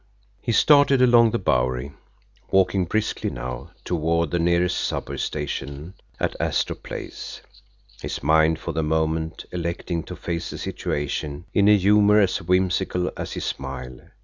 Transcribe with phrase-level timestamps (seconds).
[0.41, 1.91] He started along the Bowery,
[2.49, 7.41] walking briskly now, toward the nearest subway station, at Astor Place,
[8.01, 13.11] his mind for the moment electing to face the situation in a humour as whimsical
[13.15, 13.99] as his smile.